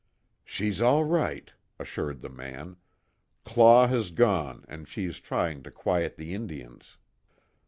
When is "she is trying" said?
4.87-5.61